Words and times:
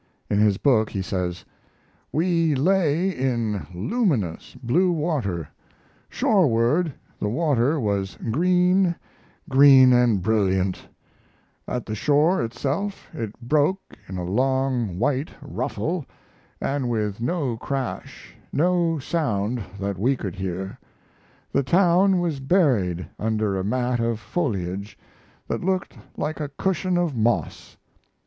In 0.31 0.39
his 0.39 0.57
book 0.57 0.89
he 0.89 1.03
says: 1.03 1.45
We 2.11 2.55
lay 2.55 3.11
in 3.11 3.67
luminous 3.71 4.55
blue 4.55 4.91
water; 4.91 5.47
shoreward 6.09 6.91
the 7.19 7.29
water 7.29 7.79
was 7.79 8.17
green 8.31 8.95
green 9.47 9.93
and 9.93 10.19
brilliant; 10.23 10.87
at 11.67 11.85
the 11.85 11.93
shore 11.93 12.41
itself 12.43 13.11
it 13.13 13.39
broke 13.47 13.95
in 14.09 14.17
a 14.17 14.23
long, 14.23 14.97
white 14.97 15.29
ruffle, 15.39 16.07
and 16.59 16.89
with 16.89 17.21
no 17.21 17.55
crash, 17.57 18.35
no 18.51 18.97
sound 18.97 19.61
that 19.79 19.99
we 19.99 20.15
could 20.15 20.33
hear. 20.35 20.79
The 21.51 21.61
town 21.61 22.19
was 22.19 22.39
buried 22.39 23.07
under 23.19 23.55
a 23.55 23.63
mat 23.63 23.99
of 23.99 24.19
foliage 24.19 24.97
that 25.47 25.63
looked 25.63 25.95
like 26.17 26.39
a 26.39 26.49
cushion 26.49 26.97
of 26.97 27.15
moss. 27.15 27.77